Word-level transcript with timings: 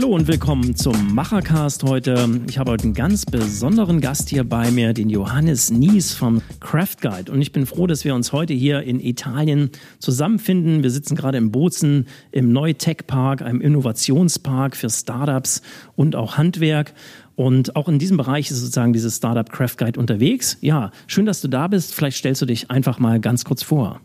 Hallo 0.00 0.14
und 0.14 0.28
willkommen 0.28 0.74
zum 0.76 1.14
Machercast 1.14 1.82
heute. 1.82 2.40
Ich 2.48 2.56
habe 2.56 2.70
heute 2.70 2.84
einen 2.84 2.94
ganz 2.94 3.26
besonderen 3.26 4.00
Gast 4.00 4.30
hier 4.30 4.44
bei 4.44 4.70
mir, 4.70 4.94
den 4.94 5.10
Johannes 5.10 5.70
Nies 5.70 6.14
vom 6.14 6.40
Craft 6.58 7.02
Guide. 7.02 7.30
Und 7.30 7.42
ich 7.42 7.52
bin 7.52 7.66
froh, 7.66 7.86
dass 7.86 8.02
wir 8.02 8.14
uns 8.14 8.32
heute 8.32 8.54
hier 8.54 8.82
in 8.82 8.98
Italien 8.98 9.68
zusammenfinden. 9.98 10.82
Wir 10.82 10.90
sitzen 10.90 11.16
gerade 11.16 11.36
im 11.36 11.52
Bozen 11.52 12.06
im 12.32 12.50
Neutech 12.50 13.06
Park, 13.06 13.42
einem 13.42 13.60
Innovationspark 13.60 14.74
für 14.74 14.88
Startups 14.88 15.60
und 15.96 16.16
auch 16.16 16.38
Handwerk. 16.38 16.94
Und 17.36 17.76
auch 17.76 17.86
in 17.86 17.98
diesem 17.98 18.16
Bereich 18.16 18.50
ist 18.50 18.56
sozusagen 18.60 18.94
dieses 18.94 19.18
Startup 19.18 19.52
Craft 19.52 19.76
Guide 19.76 20.00
unterwegs. 20.00 20.56
Ja, 20.62 20.92
schön, 21.08 21.26
dass 21.26 21.42
du 21.42 21.48
da 21.48 21.68
bist. 21.68 21.94
Vielleicht 21.94 22.16
stellst 22.16 22.40
du 22.40 22.46
dich 22.46 22.70
einfach 22.70 22.98
mal 22.98 23.20
ganz 23.20 23.44
kurz 23.44 23.62
vor. 23.62 24.00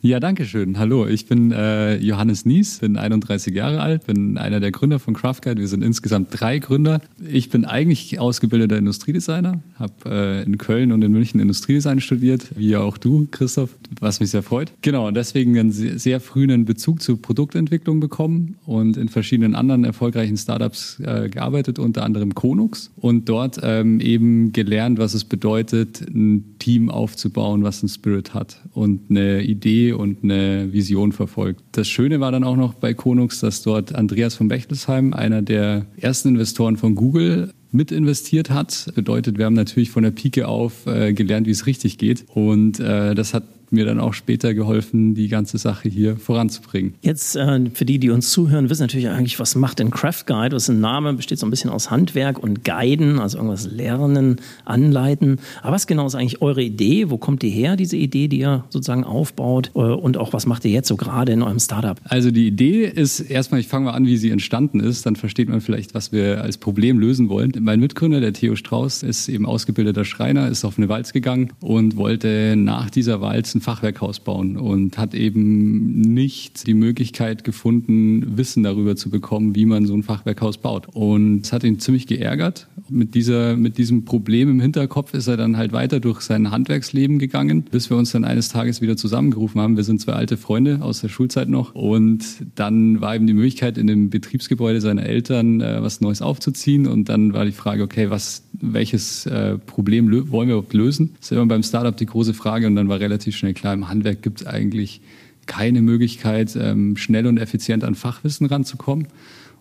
Ja, 0.00 0.20
danke 0.20 0.44
schön. 0.44 0.78
Hallo, 0.78 1.08
ich 1.08 1.26
bin 1.26 1.50
äh, 1.50 1.96
Johannes 1.96 2.44
Nies, 2.44 2.78
bin 2.78 2.96
31 2.96 3.52
Jahre 3.52 3.80
alt, 3.80 4.06
bin 4.06 4.38
einer 4.38 4.60
der 4.60 4.70
Gründer 4.70 5.00
von 5.00 5.12
Craftguide. 5.12 5.60
Wir 5.60 5.66
sind 5.66 5.82
insgesamt 5.82 6.28
drei 6.30 6.60
Gründer. 6.60 7.00
Ich 7.28 7.50
bin 7.50 7.64
eigentlich 7.64 8.20
ausgebildeter 8.20 8.78
Industriedesigner, 8.78 9.60
habe 9.74 9.92
äh, 10.06 10.42
in 10.44 10.56
Köln 10.56 10.92
und 10.92 11.02
in 11.02 11.10
München 11.10 11.40
Industriedesign 11.40 12.00
studiert, 12.00 12.46
wie 12.54 12.76
auch 12.76 12.96
du, 12.96 13.26
Christoph, 13.32 13.76
was 13.98 14.20
mich 14.20 14.30
sehr 14.30 14.44
freut. 14.44 14.72
Genau, 14.82 15.10
deswegen 15.10 15.58
einen 15.58 15.72
sehr, 15.72 15.98
sehr 15.98 16.20
früh 16.20 16.44
einen 16.44 16.64
Bezug 16.64 17.02
zur 17.02 17.20
Produktentwicklung 17.20 17.98
bekommen 17.98 18.56
und 18.66 18.96
in 18.96 19.08
verschiedenen 19.08 19.56
anderen 19.56 19.82
erfolgreichen 19.82 20.36
Startups 20.36 21.00
äh, 21.00 21.28
gearbeitet, 21.28 21.80
unter 21.80 22.04
anderem 22.04 22.36
Konux 22.36 22.92
und 22.98 23.28
dort 23.28 23.58
ähm, 23.64 23.98
eben 23.98 24.52
gelernt, 24.52 25.00
was 25.00 25.14
es 25.14 25.24
bedeutet, 25.24 26.02
ein 26.02 26.54
Team 26.60 26.88
aufzubauen, 26.88 27.64
was 27.64 27.82
einen 27.82 27.88
Spirit 27.88 28.32
hat 28.32 28.62
und 28.74 29.10
eine 29.10 29.42
Idee 29.42 29.87
und 29.92 30.24
eine 30.24 30.72
Vision 30.72 31.12
verfolgt. 31.12 31.62
Das 31.72 31.88
Schöne 31.88 32.20
war 32.20 32.32
dann 32.32 32.44
auch 32.44 32.56
noch 32.56 32.74
bei 32.74 32.94
Konux, 32.94 33.40
dass 33.40 33.62
dort 33.62 33.94
Andreas 33.94 34.34
von 34.34 34.48
Bechtelsheim, 34.48 35.12
einer 35.12 35.42
der 35.42 35.86
ersten 35.96 36.28
Investoren 36.28 36.76
von 36.76 36.94
Google, 36.94 37.52
mit 37.70 37.92
investiert 37.92 38.50
hat. 38.50 38.90
Bedeutet, 38.94 39.38
wir 39.38 39.44
haben 39.44 39.54
natürlich 39.54 39.90
von 39.90 40.02
der 40.02 40.10
Pike 40.10 40.48
auf 40.48 40.86
äh, 40.86 41.12
gelernt, 41.12 41.46
wie 41.46 41.50
es 41.50 41.66
richtig 41.66 41.98
geht. 41.98 42.24
Und 42.28 42.80
äh, 42.80 43.14
das 43.14 43.34
hat 43.34 43.44
mir 43.72 43.84
dann 43.84 44.00
auch 44.00 44.14
später 44.14 44.54
geholfen, 44.54 45.14
die 45.14 45.28
ganze 45.28 45.58
Sache 45.58 45.88
hier 45.88 46.16
voranzubringen. 46.16 46.94
Jetzt 47.02 47.36
äh, 47.36 47.70
für 47.72 47.84
die, 47.84 47.98
die 47.98 48.10
uns 48.10 48.30
zuhören, 48.30 48.70
wissen 48.70 48.82
natürlich 48.82 49.08
eigentlich, 49.08 49.38
was 49.38 49.54
macht 49.54 49.78
denn 49.78 49.90
Craft 49.90 50.24
Guide? 50.26 50.56
Was 50.56 50.64
ist 50.64 50.70
ein 50.70 50.80
Name? 50.80 51.14
Besteht 51.14 51.38
so 51.38 51.46
ein 51.46 51.50
bisschen 51.50 51.70
aus 51.70 51.90
Handwerk 51.90 52.38
und 52.38 52.64
Guiden, 52.64 53.18
also 53.18 53.38
irgendwas 53.38 53.70
lernen, 53.70 54.36
anleiten. 54.64 55.38
Aber 55.62 55.72
was 55.72 55.86
genau 55.86 56.06
ist 56.06 56.14
eigentlich 56.14 56.42
eure 56.42 56.62
Idee? 56.62 57.10
Wo 57.10 57.18
kommt 57.18 57.42
die 57.42 57.50
her, 57.50 57.76
diese 57.76 57.96
Idee, 57.96 58.28
die 58.28 58.40
ihr 58.40 58.64
sozusagen 58.70 59.04
aufbaut? 59.04 59.70
Äh, 59.74 59.78
und 59.78 60.16
auch 60.16 60.32
was 60.32 60.46
macht 60.46 60.64
ihr 60.64 60.70
jetzt 60.70 60.88
so 60.88 60.96
gerade 60.96 61.32
in 61.32 61.42
eurem 61.42 61.60
Startup? 61.60 61.98
Also 62.04 62.30
die 62.30 62.46
Idee 62.46 62.84
ist 62.84 63.20
erstmal, 63.20 63.60
ich 63.60 63.68
fange 63.68 63.86
mal 63.86 63.92
an, 63.92 64.06
wie 64.06 64.16
sie 64.16 64.30
entstanden 64.30 64.80
ist. 64.80 65.06
Dann 65.06 65.16
versteht 65.16 65.48
man 65.48 65.60
vielleicht, 65.60 65.94
was 65.94 66.12
wir 66.12 66.42
als 66.42 66.58
Problem 66.58 66.98
lösen 66.98 67.28
wollen. 67.28 67.52
Mein 67.60 67.80
Mitgründer, 67.80 68.20
der 68.20 68.32
Theo 68.32 68.56
Strauß, 68.56 69.02
ist 69.02 69.28
eben 69.28 69.46
ausgebildeter 69.46 70.04
Schreiner, 70.04 70.48
ist 70.48 70.64
auf 70.64 70.78
eine 70.78 70.88
Walz 70.88 71.12
gegangen 71.12 71.52
und 71.60 71.96
wollte 71.96 72.54
nach 72.56 72.90
dieser 72.90 73.20
Walz 73.20 73.57
ein 73.58 73.60
Fachwerkhaus 73.60 74.20
bauen 74.20 74.56
und 74.56 74.98
hat 74.98 75.14
eben 75.14 76.00
nicht 76.00 76.66
die 76.66 76.74
Möglichkeit 76.74 77.44
gefunden, 77.44 78.36
Wissen 78.36 78.62
darüber 78.62 78.96
zu 78.96 79.10
bekommen, 79.10 79.54
wie 79.54 79.66
man 79.66 79.86
so 79.86 79.94
ein 79.94 80.02
Fachwerkhaus 80.02 80.58
baut. 80.58 80.88
Und 80.92 81.44
es 81.44 81.52
hat 81.52 81.64
ihn 81.64 81.78
ziemlich 81.78 82.06
geärgert. 82.06 82.68
Mit, 82.88 83.14
dieser, 83.14 83.56
mit 83.56 83.76
diesem 83.76 84.04
Problem 84.04 84.48
im 84.48 84.60
Hinterkopf 84.60 85.12
ist 85.14 85.26
er 85.26 85.36
dann 85.36 85.56
halt 85.56 85.72
weiter 85.72 86.00
durch 86.00 86.20
sein 86.20 86.50
Handwerksleben 86.50 87.18
gegangen, 87.18 87.62
bis 87.62 87.90
wir 87.90 87.96
uns 87.96 88.12
dann 88.12 88.24
eines 88.24 88.48
Tages 88.48 88.80
wieder 88.80 88.96
zusammengerufen 88.96 89.60
haben. 89.60 89.76
Wir 89.76 89.84
sind 89.84 90.00
zwei 90.00 90.12
alte 90.12 90.36
Freunde 90.36 90.80
aus 90.80 91.00
der 91.00 91.08
Schulzeit 91.08 91.48
noch. 91.48 91.74
Und 91.74 92.24
dann 92.54 93.00
war 93.00 93.14
eben 93.14 93.26
die 93.26 93.34
Möglichkeit, 93.34 93.76
in 93.76 93.86
dem 93.86 94.10
Betriebsgebäude 94.10 94.80
seiner 94.80 95.04
Eltern 95.04 95.60
äh, 95.60 95.82
was 95.82 96.00
Neues 96.00 96.22
aufzuziehen. 96.22 96.86
Und 96.86 97.08
dann 97.08 97.32
war 97.32 97.44
die 97.44 97.52
Frage, 97.52 97.82
okay, 97.82 98.10
was, 98.10 98.47
welches 98.60 99.26
äh, 99.26 99.58
Problem 99.58 100.10
wollen 100.30 100.48
wir 100.48 100.56
überhaupt 100.56 100.74
lösen? 100.74 101.14
Das 101.18 101.30
ist 101.30 101.36
immer 101.36 101.46
beim 101.46 101.62
Startup 101.62 101.96
die 101.96 102.06
große 102.06 102.34
Frage. 102.34 102.66
Und 102.66 102.76
dann 102.76 102.88
war 102.88 103.00
relativ 103.00 103.36
schnell 103.36 103.54
klar, 103.54 103.74
im 103.74 103.88
Handwerk 103.88 104.22
gibt 104.22 104.40
es 104.40 104.46
eigentlich 104.46 105.00
keine 105.46 105.82
Möglichkeit, 105.82 106.56
ähm, 106.60 106.96
schnell 106.96 107.26
und 107.26 107.38
effizient 107.38 107.84
an 107.84 107.94
Fachwissen 107.94 108.46
ranzukommen. 108.46 109.08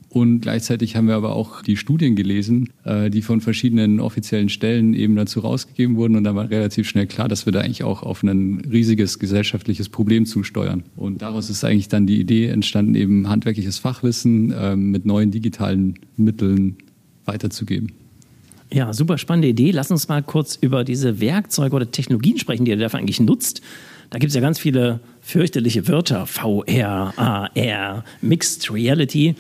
Und 0.09 0.39
gleichzeitig 0.41 0.95
haben 0.95 1.07
wir 1.07 1.15
aber 1.15 1.35
auch 1.35 1.61
die 1.61 1.75
Studien 1.75 2.15
gelesen, 2.15 2.69
äh, 2.85 3.09
die 3.09 3.21
von 3.21 3.41
verschiedenen 3.41 3.99
offiziellen 3.99 4.49
Stellen 4.49 4.93
eben 4.93 5.15
dazu 5.15 5.41
rausgegeben 5.41 5.95
wurden. 5.97 6.15
Und 6.15 6.23
da 6.23 6.33
war 6.33 6.49
relativ 6.49 6.87
schnell 6.87 7.07
klar, 7.07 7.27
dass 7.27 7.45
wir 7.45 7.53
da 7.53 7.59
eigentlich 7.59 7.83
auch 7.83 8.03
auf 8.03 8.23
ein 8.23 8.61
riesiges 8.71 9.19
gesellschaftliches 9.19 9.89
Problem 9.89 10.25
zusteuern. 10.25 10.83
Und 10.95 11.21
daraus 11.21 11.49
ist 11.49 11.63
eigentlich 11.63 11.89
dann 11.89 12.07
die 12.07 12.19
Idee 12.19 12.47
entstanden, 12.47 12.95
eben 12.95 13.27
handwerkliches 13.27 13.79
Fachwissen 13.79 14.53
ähm, 14.57 14.91
mit 14.91 15.05
neuen 15.05 15.31
digitalen 15.31 15.95
Mitteln 16.15 16.77
weiterzugeben. 17.25 17.91
Ja, 18.71 18.91
super 18.93 19.17
spannende 19.17 19.47
Idee. 19.47 19.71
Lass 19.71 19.91
uns 19.91 20.07
mal 20.07 20.21
kurz 20.21 20.57
über 20.59 20.83
diese 20.83 21.21
Werkzeuge 21.21 21.75
oder 21.75 21.89
Technologien 21.89 22.37
sprechen, 22.37 22.65
die 22.65 22.71
ihr 22.71 22.77
dafür 22.77 22.99
eigentlich 22.99 23.19
nutzt. 23.19 23.61
Da 24.09 24.19
gibt 24.19 24.29
es 24.29 24.35
ja 24.35 24.41
ganz 24.41 24.59
viele 24.59 24.99
fürchterliche 25.21 25.87
Wörter. 25.87 26.25
VR, 26.25 27.13
AR, 27.17 28.03
Mixed 28.21 28.71
Reality. 28.71 29.35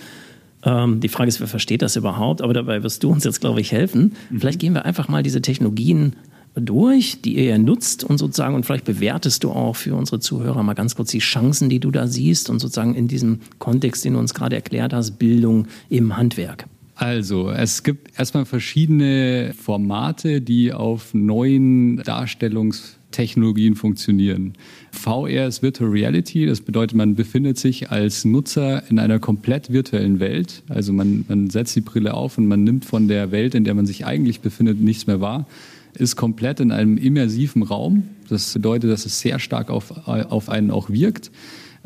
Ähm, 0.63 0.99
die 0.99 1.09
Frage 1.09 1.29
ist, 1.29 1.39
wer 1.39 1.47
versteht 1.47 1.81
das 1.81 1.95
überhaupt? 1.95 2.41
Aber 2.41 2.53
dabei 2.53 2.83
wirst 2.83 3.03
du 3.03 3.11
uns 3.11 3.23
jetzt, 3.23 3.41
glaube 3.41 3.61
ich, 3.61 3.71
helfen. 3.71 4.15
Mhm. 4.29 4.39
Vielleicht 4.39 4.59
gehen 4.59 4.73
wir 4.73 4.85
einfach 4.85 5.07
mal 5.07 5.23
diese 5.23 5.41
Technologien 5.41 6.15
durch, 6.55 7.21
die 7.21 7.35
ihr 7.35 7.45
ja 7.45 7.57
nutzt 7.57 8.03
und 8.03 8.17
sozusagen, 8.17 8.55
und 8.55 8.65
vielleicht 8.65 8.85
bewertest 8.85 9.43
du 9.43 9.51
auch 9.51 9.75
für 9.75 9.95
unsere 9.95 10.19
Zuhörer 10.19 10.63
mal 10.63 10.73
ganz 10.73 10.95
kurz 10.95 11.11
die 11.11 11.19
Chancen, 11.19 11.69
die 11.69 11.79
du 11.79 11.91
da 11.91 12.07
siehst 12.07 12.49
und 12.49 12.59
sozusagen 12.59 12.95
in 12.95 13.07
diesem 13.07 13.41
Kontext, 13.59 14.03
den 14.05 14.13
du 14.13 14.19
uns 14.19 14.33
gerade 14.33 14.55
erklärt 14.55 14.93
hast, 14.93 15.19
Bildung 15.19 15.67
im 15.89 16.17
Handwerk. 16.17 16.65
Also, 16.99 17.51
es 17.51 17.83
gibt 17.83 18.17
erstmal 18.17 18.45
verschiedene 18.45 19.53
Formate, 19.55 20.41
die 20.41 20.73
auf 20.73 21.13
neuen 21.13 21.97
Darstellungstechnologien 21.97 23.75
funktionieren. 23.75 24.53
VR 24.89 25.45
ist 25.45 25.61
Virtual 25.61 25.91
Reality, 25.91 26.47
das 26.47 26.61
bedeutet, 26.61 26.97
man 26.97 27.13
befindet 27.13 27.59
sich 27.59 27.91
als 27.91 28.25
Nutzer 28.25 28.81
in 28.89 28.97
einer 28.97 29.19
komplett 29.19 29.71
virtuellen 29.71 30.19
Welt. 30.19 30.63
Also 30.69 30.91
man, 30.91 31.23
man 31.27 31.51
setzt 31.51 31.75
die 31.75 31.81
Brille 31.81 32.15
auf 32.15 32.39
und 32.39 32.47
man 32.47 32.63
nimmt 32.63 32.83
von 32.83 33.07
der 33.07 33.29
Welt, 33.29 33.53
in 33.53 33.63
der 33.63 33.75
man 33.75 33.85
sich 33.85 34.07
eigentlich 34.07 34.39
befindet, 34.41 34.81
nichts 34.81 35.05
mehr 35.05 35.21
wahr, 35.21 35.45
ist 35.93 36.15
komplett 36.15 36.59
in 36.61 36.71
einem 36.71 36.97
immersiven 36.97 37.61
Raum. 37.61 38.07
Das 38.27 38.53
bedeutet, 38.53 38.89
dass 38.89 39.05
es 39.05 39.19
sehr 39.19 39.37
stark 39.37 39.69
auf, 39.69 40.07
auf 40.07 40.49
einen 40.49 40.71
auch 40.71 40.89
wirkt. 40.89 41.29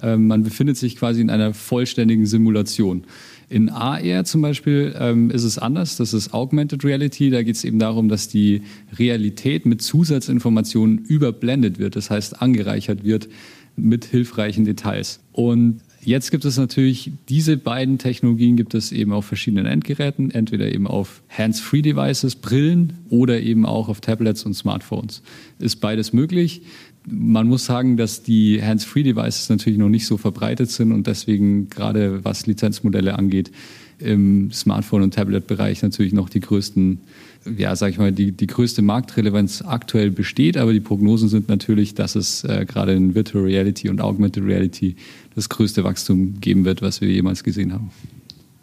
Ähm, 0.02 0.28
man 0.28 0.44
befindet 0.44 0.78
sich 0.78 0.96
quasi 0.96 1.20
in 1.20 1.30
einer 1.30 1.54
vollständigen 1.54 2.26
Simulation. 2.26 3.04
In 3.52 3.68
AR 3.68 4.24
zum 4.24 4.42
Beispiel 4.42 4.96
ähm, 4.98 5.30
ist 5.30 5.44
es 5.44 5.58
anders. 5.58 5.98
Das 5.98 6.14
ist 6.14 6.34
Augmented 6.34 6.86
Reality. 6.86 7.30
Da 7.30 7.44
geht 7.44 7.58
es 7.58 7.66
eben 7.66 7.80
darum, 7.80 8.08
dass 8.08 8.30
die 8.30 8.62
Realität 8.98 9.66
mit 9.66 9.82
Zusatzinformationen 9.82 11.00
überblendet 11.00 11.78
wird. 11.78 11.98
Das 11.98 12.10
heißt, 12.10 12.42
angereichert 12.42 13.04
wird 13.04 13.28
mit 13.76 14.06
hilfreichen 14.06 14.64
Details. 14.64 15.20
Und 15.34 15.82
Jetzt 16.04 16.32
gibt 16.32 16.46
es 16.46 16.58
natürlich 16.58 17.12
diese 17.30 17.58
beiden 17.58 18.00
Technologien 18.00 18.56
gibt 18.56 18.74
es 18.74 18.92
eben 18.92 19.14
auf 19.14 19.26
verschiedenen 19.26 19.68
Endgeräten, 19.68 20.32
entweder 20.32 20.74
eben 20.74 20.88
auf 20.88 21.22
Hands-Free-Devices, 21.30 22.38
Brillen 22.38 22.94
oder 23.10 23.40
eben 23.40 23.68
auch 23.68 23.88
auf 23.88 24.02
Tablets 24.02 24.44
und 24.44 24.56
Smartphones. 24.56 25.22
Ist 25.60 25.76
beides 25.76 26.12
möglich 26.12 26.64
man 27.08 27.48
muss 27.48 27.66
sagen, 27.66 27.98
dass 27.98 28.24
die 28.24 28.62
Hands-Free-Devices 28.62 29.50
natürlich 29.50 29.80
noch 29.80 29.90
nicht 29.90 30.06
so 30.06 30.18
verbreitet 30.18 30.70
sind 30.70 30.92
und 30.92 31.08
deswegen 31.08 31.70
gerade 31.70 32.24
was 32.24 32.46
Lizenzmodelle 32.46 33.18
angeht, 33.18 33.52
im 34.02 34.52
Smartphone- 34.52 35.04
und 35.04 35.14
Tablet-Bereich 35.14 35.84
natürlich 35.84 36.14
noch 36.14 36.30
die 36.30 36.40
größten, 36.40 37.00
ja, 37.58 37.76
sag 37.76 37.92
ich 37.92 37.98
mal, 37.98 38.12
die, 38.12 38.32
die 38.32 38.48
größte 38.48 38.82
Marktrelevanz 38.82 39.64
aktuell 39.66 40.12
besteht. 40.12 40.58
Aber 40.58 40.74
die 40.74 40.80
Prognosen 40.80 41.30
sind 41.30 41.50
natürlich, 41.50 41.94
dass 41.94 42.16
es 42.16 42.44
äh, 42.44 42.66
gerade 42.68 42.94
in 42.94 43.16
Virtual 43.16 43.44
Reality 43.44 43.90
und 43.90 44.02
Augmented 44.02 44.44
Reality 44.44 44.96
das 45.36 45.50
größte 45.50 45.84
Wachstum 45.84 46.42
geben 46.42 46.66
wird, 46.66 46.82
was 46.82 47.02
wir 47.02 47.10
jemals 47.10 47.44
gesehen 47.44 47.74
haben. 47.74 47.92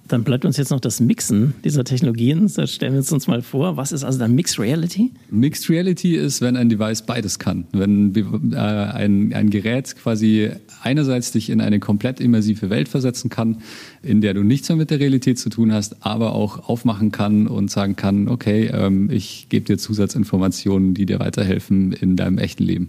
Dann 0.08 0.24
bleibt 0.24 0.46
uns 0.46 0.56
jetzt 0.56 0.70
noch 0.70 0.80
das 0.80 1.00
Mixen 1.00 1.52
dieser 1.64 1.84
Technologien. 1.84 2.50
Das 2.56 2.72
stellen 2.72 2.94
wir 2.94 3.12
uns 3.12 3.26
mal 3.26 3.42
vor. 3.42 3.76
Was 3.76 3.92
ist 3.92 4.04
also 4.04 4.18
dann 4.18 4.34
Mixed 4.34 4.58
Reality? 4.58 5.12
Mixed 5.30 5.68
Reality 5.68 6.16
ist, 6.16 6.40
wenn 6.40 6.56
ein 6.56 6.70
Device 6.70 7.02
beides 7.02 7.38
kann. 7.38 7.66
Wenn 7.72 8.14
äh, 8.52 8.56
ein, 8.56 9.34
ein 9.34 9.50
Gerät 9.50 9.94
quasi 9.96 10.50
einerseits 10.82 11.32
dich 11.32 11.50
in 11.50 11.60
eine 11.60 11.78
komplett 11.78 12.20
immersive 12.20 12.70
Welt 12.70 12.88
versetzen 12.88 13.28
kann, 13.28 13.58
in 14.02 14.22
der 14.22 14.32
du 14.32 14.42
nichts 14.42 14.70
mehr 14.70 14.76
mit 14.76 14.90
der 14.90 14.98
Realität 14.98 15.38
zu 15.38 15.50
tun 15.50 15.74
hast, 15.74 16.04
aber 16.06 16.34
auch 16.34 16.70
aufmachen 16.70 17.12
kann 17.12 17.46
und 17.46 17.70
sagen 17.70 17.94
kann, 17.94 18.28
okay, 18.28 18.70
ähm, 18.72 19.10
ich 19.10 19.48
gebe 19.50 19.66
dir 19.66 19.76
Zusatzinformationen, 19.76 20.94
die 20.94 21.04
dir 21.04 21.20
weiterhelfen 21.20 21.92
in 21.92 22.16
deinem 22.16 22.38
echten 22.38 22.64
Leben. 22.64 22.88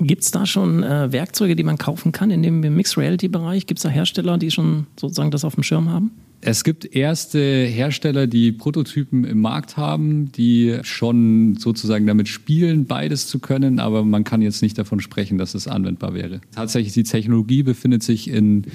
Gibt 0.00 0.22
es 0.22 0.32
da 0.32 0.44
schon 0.44 0.82
äh, 0.82 1.12
Werkzeuge, 1.12 1.54
die 1.54 1.64
man 1.64 1.78
kaufen 1.78 2.10
kann 2.10 2.30
in 2.30 2.42
dem 2.42 2.60
Mixed 2.60 2.96
Reality 2.96 3.28
Bereich? 3.28 3.66
Gibt 3.66 3.78
es 3.78 3.82
da 3.82 3.88
Hersteller, 3.88 4.38
die 4.38 4.50
schon 4.50 4.86
sozusagen 4.98 5.30
das 5.30 5.44
auf 5.44 5.54
dem 5.54 5.62
Schirm 5.62 5.90
haben? 5.90 6.10
Es 6.40 6.62
gibt 6.62 6.84
erste 6.94 7.40
Hersteller, 7.40 8.28
die 8.28 8.52
Prototypen 8.52 9.24
im 9.24 9.40
Markt 9.40 9.76
haben, 9.76 10.30
die 10.30 10.78
schon 10.82 11.56
sozusagen 11.56 12.06
damit 12.06 12.28
spielen, 12.28 12.86
beides 12.86 13.26
zu 13.26 13.40
können, 13.40 13.80
aber 13.80 14.04
man 14.04 14.22
kann 14.22 14.40
jetzt 14.40 14.62
nicht 14.62 14.78
davon 14.78 15.00
sprechen, 15.00 15.36
dass 15.36 15.54
es 15.54 15.66
anwendbar 15.66 16.14
wäre. 16.14 16.40
Tatsächlich, 16.54 16.94
die 16.94 17.02
Technologie 17.02 17.64
befindet 17.64 18.04
sich 18.04 18.30
in 18.30 18.66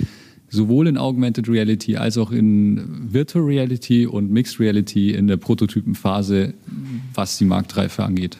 sowohl 0.50 0.88
in 0.88 0.98
Augmented 0.98 1.50
Reality 1.50 1.98
als 1.98 2.18
auch 2.18 2.32
in 2.32 3.12
Virtual 3.12 3.44
Reality 3.44 4.06
und 4.06 4.30
Mixed 4.30 4.60
Reality 4.60 5.12
in 5.12 5.28
der 5.28 5.38
Prototypenphase, 5.38 6.54
was 7.14 7.38
die 7.38 7.46
Marktreife 7.46 8.04
angeht. 8.04 8.38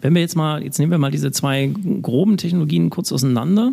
Wenn 0.00 0.14
wir 0.14 0.20
jetzt 0.20 0.36
mal, 0.36 0.62
jetzt 0.62 0.78
nehmen 0.78 0.90
wir 0.90 0.98
mal 0.98 1.10
diese 1.10 1.32
zwei 1.32 1.72
groben 2.02 2.36
Technologien 2.36 2.90
kurz 2.90 3.10
auseinander, 3.10 3.72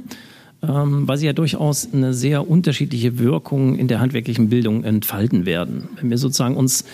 ähm, 0.70 1.08
weil 1.08 1.18
sie 1.18 1.26
ja 1.26 1.34
durchaus 1.34 1.88
eine 1.92 2.14
sehr 2.14 2.50
unterschiedliche 2.50 3.20
Wirkung 3.20 3.76
in 3.76 3.88
der 3.88 4.00
handwerklichen 4.00 4.50
Bildung 4.50 4.84
entfalten 4.84 5.46
werden. 5.46 5.90
Wenn 6.00 6.10
wir 6.10 6.18
sozusagen 6.18 6.56
uns 6.56 6.86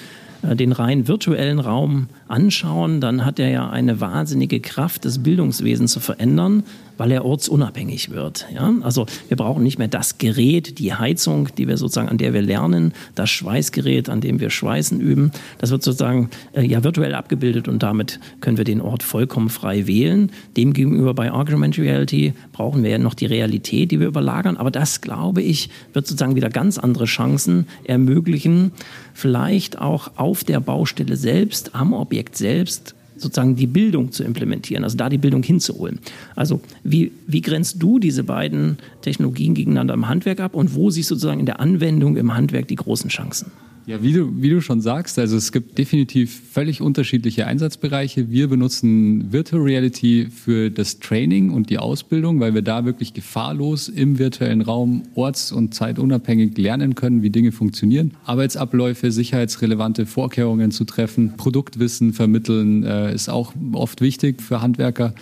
äh, 0.44 0.56
den 0.56 0.72
rein 0.72 1.08
virtuellen 1.08 1.60
Raum 1.60 2.08
anschauen, 2.32 3.02
dann 3.02 3.26
hat 3.26 3.40
er 3.40 3.50
ja 3.50 3.70
eine 3.70 4.00
wahnsinnige 4.00 4.60
Kraft, 4.60 5.06
das 5.06 5.22
Bildungswesen 5.22 5.88
zu 5.88 6.00
verändern, 6.00 6.64
weil 7.02 7.12
er 7.12 7.26
ortsunabhängig 7.26 8.12
wird. 8.12 8.46
Ja? 8.54 8.72
Also 8.82 9.08
wir 9.28 9.36
brauchen 9.36 9.64
nicht 9.64 9.80
mehr 9.80 9.88
das 9.88 10.20
Gerät, 10.20 10.78
die 10.78 10.94
Heizung, 10.94 11.50
die 11.58 11.68
wir 11.68 11.78
sozusagen, 11.78 12.10
an 12.10 12.20
der 12.20 12.34
wir 12.34 12.44
lernen, 12.44 12.94
das 13.16 13.32
Schweißgerät, 13.32 14.08
an 14.08 14.22
dem 14.22 14.40
wir 14.40 14.52
Schweißen 14.52 15.02
üben. 15.02 15.32
Das 15.58 15.72
wird 15.72 15.82
sozusagen 15.82 16.30
äh, 16.54 16.62
ja 16.62 16.84
virtuell 16.84 17.16
abgebildet 17.16 17.68
und 17.68 17.82
damit 17.82 18.20
können 18.40 18.58
wir 18.58 18.66
den 18.66 18.82
Ort 18.82 19.02
vollkommen 19.02 19.50
frei 19.50 19.88
wählen. 19.88 20.32
Demgegenüber 20.56 21.16
bei 21.16 21.32
Augmented 21.32 21.84
Reality 21.84 22.34
brauchen 22.54 22.84
wir 22.84 22.92
ja 22.92 23.00
noch 23.00 23.16
die 23.16 23.26
Realität, 23.26 23.90
die 23.90 24.00
wir 24.00 24.08
überlagern. 24.08 24.58
Aber 24.58 24.70
das, 24.70 25.02
glaube 25.02 25.42
ich, 25.42 25.70
wird 25.94 26.06
sozusagen 26.06 26.36
wieder 26.36 26.50
ganz 26.50 26.78
andere 26.78 27.06
Chancen 27.06 27.66
ermöglichen, 27.84 28.74
vielleicht 29.16 29.80
auch 29.80 30.12
auf 30.18 30.44
der 30.44 30.60
Baustelle 30.60 31.16
selbst, 31.16 31.74
am 31.74 31.94
Objekt 31.94 32.21
selbst 32.34 32.96
sozusagen 33.18 33.56
die 33.56 33.68
Bildung 33.68 34.12
zu 34.12 34.24
implementieren, 34.24 34.84
also 34.84 34.98
da 34.98 35.10
die 35.10 35.18
Bildung 35.18 35.44
hinzuholen. 35.44 36.00
Also 36.36 36.62
wie, 36.84 37.12
wie 37.28 37.42
grenzt 37.42 37.78
du 37.80 38.00
diese 38.00 38.24
beiden 38.24 38.78
Technologien 39.02 39.54
gegeneinander 39.54 39.94
im 39.94 40.10
Handwerk 40.10 40.40
ab 40.40 40.56
und 40.56 40.76
wo 40.76 40.90
siehst 40.90 41.12
du 41.12 41.16
sozusagen 41.16 41.40
in 41.40 41.46
der 41.46 41.60
Anwendung 41.60 42.18
im 42.18 42.34
Handwerk 42.34 42.68
die 42.68 42.76
großen 42.76 43.10
Chancen? 43.10 43.52
Ja, 43.88 44.04
wie 44.04 44.14
du, 44.14 44.42
wie 44.42 44.50
du 44.50 44.62
schon 44.62 44.80
sagst, 44.80 45.18
also 45.18 45.36
es 45.36 45.52
gibt 45.52 45.78
definitiv 45.78 46.42
völlig 46.52 46.82
unterschiedliche 46.82 47.48
Einsatzbereiche. 47.48 48.30
Wir 48.30 48.48
benutzen 48.48 49.32
Virtual 49.32 49.62
Reality 49.62 50.28
für 50.30 50.70
das 50.70 51.00
Training 51.00 51.50
und 51.50 51.72
die 51.72 51.80
Ausbildung, 51.80 52.40
weil 52.40 52.54
wir 52.54 52.62
da 52.62 52.86
wirklich 52.86 53.14
gefahrlos 53.14 53.90
im 53.90 54.20
virtuellen 54.20 54.62
Raum 54.62 55.04
orts- 55.16 55.52
und 55.52 55.74
zeitunabhängig 55.74 56.58
lernen 56.58 56.94
können, 56.94 57.24
wie 57.24 57.32
Dinge 57.32 57.52
funktionieren. 57.52 58.12
Arbeitsabläufe, 58.24 59.12
sicherheitsrelevante 59.12 60.06
Vorkehrungen 60.06 60.70
zu 60.70 60.86
treffen, 60.86 61.36
Produktwissen 61.36 62.14
vermitteln, 62.14 62.84
äh, 62.84 63.14
ist 63.14 63.30
auch 63.30 63.54
oft 63.74 64.02
wichtig 64.02 64.44
für 64.44 64.62
Handwerker, 64.62 65.16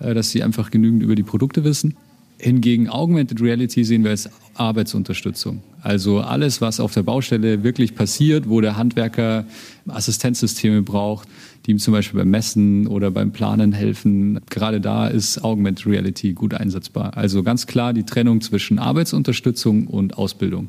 äh, 0.00 0.12
dass 0.12 0.30
sie 0.30 0.42
einfach 0.42 0.70
genügend 0.70 1.02
über 1.02 1.14
die 1.14 1.22
Produkte 1.22 1.64
wissen. 1.64 1.96
Hingegen 2.42 2.88
Augmented 2.88 3.40
Reality 3.40 3.84
sehen 3.84 4.02
wir 4.02 4.10
als 4.10 4.28
Arbeitsunterstützung. 4.54 5.62
Also 5.80 6.18
alles, 6.18 6.60
was 6.60 6.80
auf 6.80 6.92
der 6.92 7.04
Baustelle 7.04 7.62
wirklich 7.62 7.94
passiert, 7.94 8.48
wo 8.48 8.60
der 8.60 8.76
Handwerker 8.76 9.44
Assistenzsysteme 9.86 10.82
braucht, 10.82 11.28
die 11.64 11.70
ihm 11.70 11.78
zum 11.78 11.92
Beispiel 11.92 12.18
beim 12.18 12.30
Messen 12.30 12.88
oder 12.88 13.12
beim 13.12 13.30
Planen 13.30 13.72
helfen. 13.72 14.40
Gerade 14.50 14.80
da 14.80 15.06
ist 15.06 15.44
Augmented 15.44 15.86
Reality 15.86 16.32
gut 16.32 16.52
einsetzbar. 16.52 17.16
Also 17.16 17.44
ganz 17.44 17.68
klar 17.68 17.92
die 17.92 18.02
Trennung 18.02 18.40
zwischen 18.40 18.80
Arbeitsunterstützung 18.80 19.86
und 19.86 20.18
Ausbildung. 20.18 20.68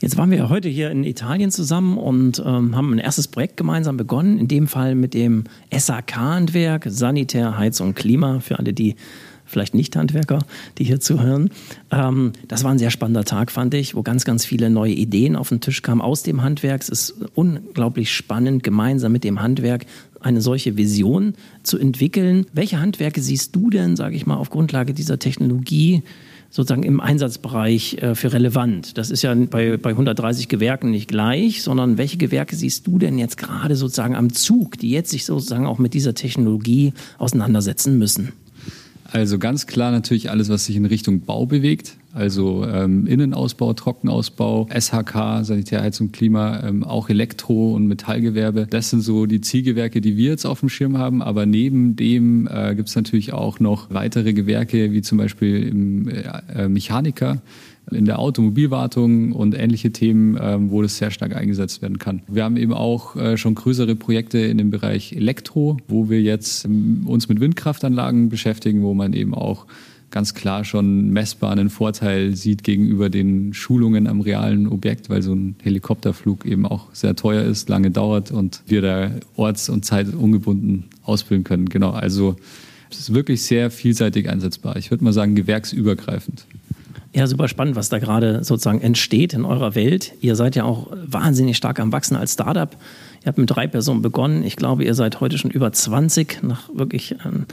Jetzt 0.00 0.16
waren 0.16 0.32
wir 0.32 0.48
heute 0.48 0.68
hier 0.68 0.90
in 0.90 1.04
Italien 1.04 1.52
zusammen 1.52 1.98
und 1.98 2.42
ähm, 2.44 2.74
haben 2.74 2.92
ein 2.92 2.98
erstes 2.98 3.28
Projekt 3.28 3.56
gemeinsam 3.56 3.96
begonnen, 3.96 4.38
in 4.38 4.48
dem 4.48 4.66
Fall 4.66 4.96
mit 4.96 5.14
dem 5.14 5.44
SAK-Handwerk, 5.72 6.86
Sanitär, 6.88 7.58
Heizung, 7.58 7.94
Klima, 7.94 8.40
für 8.40 8.58
alle, 8.58 8.72
die 8.72 8.96
vielleicht 9.48 9.74
nicht 9.74 9.96
Handwerker, 9.96 10.40
die 10.78 10.84
hier 10.84 11.00
zuhören. 11.00 11.50
Ähm, 11.90 12.32
das 12.46 12.64
war 12.64 12.70
ein 12.70 12.78
sehr 12.78 12.90
spannender 12.90 13.24
Tag, 13.24 13.50
fand 13.50 13.74
ich, 13.74 13.94
wo 13.94 14.02
ganz, 14.02 14.24
ganz 14.24 14.44
viele 14.44 14.70
neue 14.70 14.92
Ideen 14.92 15.36
auf 15.36 15.48
den 15.48 15.60
Tisch 15.60 15.82
kamen 15.82 16.00
aus 16.00 16.22
dem 16.22 16.42
Handwerk. 16.42 16.82
Es 16.82 16.88
ist 16.88 17.14
unglaublich 17.34 18.12
spannend, 18.12 18.62
gemeinsam 18.62 19.12
mit 19.12 19.24
dem 19.24 19.40
Handwerk 19.40 19.86
eine 20.20 20.40
solche 20.40 20.76
Vision 20.76 21.34
zu 21.62 21.78
entwickeln. 21.78 22.46
Welche 22.52 22.80
Handwerke 22.80 23.20
siehst 23.20 23.54
du 23.54 23.70
denn, 23.70 23.96
sage 23.96 24.16
ich 24.16 24.26
mal, 24.26 24.36
auf 24.36 24.50
Grundlage 24.50 24.94
dieser 24.94 25.18
Technologie 25.18 26.02
sozusagen 26.50 26.82
im 26.82 27.00
Einsatzbereich 27.00 27.98
äh, 28.02 28.14
für 28.14 28.32
relevant? 28.32 28.98
Das 28.98 29.10
ist 29.10 29.22
ja 29.22 29.34
bei, 29.34 29.76
bei 29.76 29.90
130 29.90 30.48
Gewerken 30.48 30.90
nicht 30.90 31.08
gleich, 31.08 31.62
sondern 31.62 31.98
welche 31.98 32.16
Gewerke 32.16 32.56
siehst 32.56 32.86
du 32.86 32.98
denn 32.98 33.18
jetzt 33.18 33.36
gerade 33.36 33.76
sozusagen 33.76 34.16
am 34.16 34.32
Zug, 34.32 34.78
die 34.78 34.90
jetzt 34.90 35.10
sich 35.10 35.24
sozusagen 35.24 35.66
auch 35.66 35.78
mit 35.78 35.94
dieser 35.94 36.14
Technologie 36.14 36.92
auseinandersetzen 37.18 37.98
müssen? 37.98 38.32
Also 39.10 39.38
ganz 39.38 39.66
klar 39.66 39.90
natürlich 39.90 40.30
alles, 40.30 40.48
was 40.48 40.66
sich 40.66 40.76
in 40.76 40.84
Richtung 40.84 41.20
Bau 41.20 41.46
bewegt. 41.46 41.96
Also 42.18 42.66
ähm, 42.66 43.06
Innenausbau, 43.06 43.74
Trockenausbau, 43.74 44.66
SHK, 44.76 45.44
Sanitärheizung, 45.44 46.10
Klima, 46.10 46.64
ähm, 46.66 46.82
auch 46.82 47.08
Elektro- 47.08 47.74
und 47.74 47.86
Metallgewerbe. 47.86 48.66
Das 48.68 48.90
sind 48.90 49.02
so 49.02 49.26
die 49.26 49.40
Zielgewerke, 49.40 50.00
die 50.00 50.16
wir 50.16 50.30
jetzt 50.30 50.44
auf 50.44 50.58
dem 50.58 50.68
Schirm 50.68 50.98
haben. 50.98 51.22
Aber 51.22 51.46
neben 51.46 51.94
dem 51.94 52.48
äh, 52.48 52.74
gibt 52.74 52.88
es 52.88 52.96
natürlich 52.96 53.32
auch 53.32 53.60
noch 53.60 53.90
weitere 53.90 54.32
Gewerke, 54.32 54.90
wie 54.90 55.00
zum 55.00 55.16
Beispiel 55.16 55.62
im 55.62 56.08
äh, 56.08 56.24
äh 56.56 56.68
Mechaniker 56.68 57.40
in 57.92 58.04
der 58.04 58.18
Automobilwartung 58.18 59.30
und 59.30 59.56
ähnliche 59.56 59.92
Themen, 59.92 60.36
ähm, 60.40 60.72
wo 60.72 60.82
das 60.82 60.98
sehr 60.98 61.12
stark 61.12 61.36
eingesetzt 61.36 61.82
werden 61.82 62.00
kann. 62.00 62.22
Wir 62.26 62.42
haben 62.42 62.56
eben 62.56 62.72
auch 62.72 63.14
äh, 63.14 63.36
schon 63.36 63.54
größere 63.54 63.94
Projekte 63.94 64.38
in 64.38 64.58
dem 64.58 64.70
Bereich 64.70 65.12
Elektro, 65.12 65.76
wo 65.86 66.10
wir 66.10 66.20
jetzt 66.20 66.64
ähm, 66.64 67.04
uns 67.06 67.28
mit 67.28 67.38
Windkraftanlagen 67.38 68.28
beschäftigen, 68.28 68.82
wo 68.82 68.92
man 68.92 69.12
eben 69.12 69.34
auch 69.34 69.66
ganz 70.10 70.34
klar 70.34 70.64
schon 70.64 71.10
messbar 71.10 71.52
einen 71.52 71.70
Vorteil 71.70 72.34
sieht 72.34 72.64
gegenüber 72.64 73.10
den 73.10 73.52
Schulungen 73.52 74.06
am 74.06 74.20
realen 74.20 74.66
Objekt, 74.66 75.10
weil 75.10 75.22
so 75.22 75.34
ein 75.34 75.56
Helikopterflug 75.62 76.46
eben 76.46 76.66
auch 76.66 76.86
sehr 76.92 77.14
teuer 77.14 77.42
ist, 77.42 77.68
lange 77.68 77.90
dauert 77.90 78.30
und 78.30 78.62
wir 78.66 78.82
da 78.82 79.10
orts- 79.36 79.68
und 79.68 79.84
zeitungebunden 79.84 80.84
ausbilden 81.02 81.44
können. 81.44 81.68
Genau, 81.68 81.90
also 81.90 82.36
es 82.90 83.00
ist 83.00 83.14
wirklich 83.14 83.42
sehr 83.42 83.70
vielseitig 83.70 84.28
einsetzbar. 84.28 84.76
Ich 84.76 84.90
würde 84.90 85.04
mal 85.04 85.12
sagen, 85.12 85.34
gewerksübergreifend. 85.34 86.46
Ja, 87.14 87.26
super 87.26 87.48
spannend, 87.48 87.74
was 87.74 87.88
da 87.88 87.98
gerade 87.98 88.44
sozusagen 88.44 88.80
entsteht 88.80 89.32
in 89.32 89.44
eurer 89.44 89.74
Welt. 89.74 90.12
Ihr 90.20 90.36
seid 90.36 90.56
ja 90.56 90.64
auch 90.64 90.88
wahnsinnig 91.06 91.56
stark 91.56 91.80
am 91.80 91.90
Wachsen 91.90 92.16
als 92.16 92.34
Startup. 92.34 92.70
Ihr 93.22 93.26
habt 93.26 93.38
mit 93.38 93.50
drei 93.50 93.66
Personen 93.66 94.02
begonnen. 94.02 94.44
Ich 94.44 94.56
glaube, 94.56 94.84
ihr 94.84 94.94
seid 94.94 95.20
heute 95.20 95.38
schon 95.38 95.50
über 95.50 95.72
20 95.72 96.42
nach 96.42 96.68
wirklich 96.72 97.16
ähm, 97.24 97.46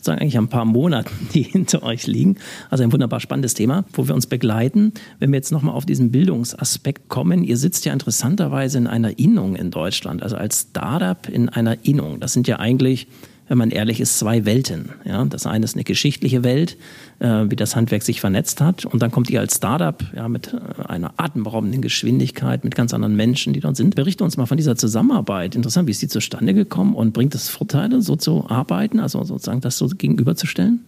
sozusagen 0.00 0.22
eigentlich 0.22 0.38
ein 0.38 0.48
paar 0.48 0.64
Monaten, 0.64 1.28
die 1.34 1.42
hinter 1.42 1.82
euch 1.82 2.06
liegen. 2.06 2.36
Also 2.70 2.82
ein 2.82 2.92
wunderbar 2.92 3.20
spannendes 3.20 3.54
Thema, 3.54 3.84
wo 3.92 4.08
wir 4.08 4.14
uns 4.14 4.26
begleiten. 4.26 4.92
Wenn 5.18 5.30
wir 5.30 5.36
jetzt 5.36 5.52
nochmal 5.52 5.74
auf 5.74 5.84
diesen 5.84 6.10
Bildungsaspekt 6.10 7.08
kommen, 7.08 7.44
ihr 7.44 7.56
sitzt 7.56 7.84
ja 7.84 7.92
interessanterweise 7.92 8.78
in 8.78 8.86
einer 8.86 9.18
Innung 9.18 9.56
in 9.56 9.70
Deutschland, 9.70 10.22
also 10.22 10.36
als 10.36 10.68
Startup 10.70 11.28
in 11.28 11.48
einer 11.50 11.84
Innung. 11.84 12.18
Das 12.18 12.32
sind 12.32 12.48
ja 12.48 12.58
eigentlich 12.58 13.06
wenn 13.50 13.58
man 13.58 13.70
ehrlich 13.72 14.00
ist, 14.00 14.16
zwei 14.16 14.44
Welten. 14.44 14.90
Ja, 15.04 15.24
das 15.24 15.44
eine 15.44 15.64
ist 15.64 15.74
eine 15.74 15.82
geschichtliche 15.82 16.44
Welt, 16.44 16.76
äh, 17.18 17.46
wie 17.48 17.56
das 17.56 17.74
Handwerk 17.74 18.04
sich 18.04 18.20
vernetzt 18.20 18.60
hat. 18.60 18.84
Und 18.84 19.02
dann 19.02 19.10
kommt 19.10 19.28
ihr 19.28 19.40
als 19.40 19.56
Startup 19.56 20.04
ja, 20.14 20.28
mit 20.28 20.54
äh, 20.54 20.84
einer 20.84 21.14
atemberaubenden 21.16 21.82
Geschwindigkeit, 21.82 22.62
mit 22.62 22.76
ganz 22.76 22.94
anderen 22.94 23.16
Menschen, 23.16 23.52
die 23.52 23.58
dort 23.58 23.76
sind. 23.76 23.96
Berichte 23.96 24.22
uns 24.22 24.36
mal 24.36 24.46
von 24.46 24.56
dieser 24.56 24.76
Zusammenarbeit. 24.76 25.56
Interessant, 25.56 25.88
wie 25.88 25.90
ist 25.90 26.00
die 26.00 26.06
zustande 26.06 26.54
gekommen 26.54 26.94
und 26.94 27.12
bringt 27.12 27.34
es 27.34 27.48
Vorteile, 27.48 28.02
so 28.02 28.14
zu 28.14 28.48
arbeiten, 28.48 29.00
also 29.00 29.24
sozusagen 29.24 29.60
das 29.60 29.76
so 29.76 29.88
gegenüberzustellen? 29.88 30.84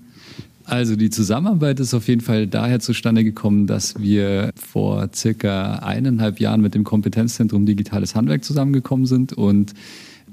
Also 0.65 0.95
die 0.95 1.11
Zusammenarbeit 1.11 1.81
ist 1.81 1.95
auf 1.95 2.07
jeden 2.07 2.21
Fall 2.21 2.47
daher 2.47 2.79
zustande 2.79 3.25
gekommen, 3.25 3.67
dass 3.67 3.99
wir 3.99 4.53
vor 4.55 5.11
circa 5.13 5.81
eineinhalb 5.81 6.39
Jahren 6.39 6.61
mit 6.61 6.77
dem 6.77 6.85
Kompetenzzentrum 6.85 7.67
Digitales 7.67 8.15
Handwerk 8.15 8.45
zusammengekommen 8.45 9.07
sind 9.07 9.33
und 9.33 9.75